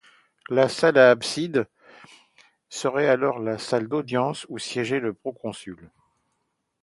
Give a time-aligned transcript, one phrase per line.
[0.49, 1.67] La salle à abside
[2.69, 5.91] serait alors la salle d’audience où siégerait le proconsul.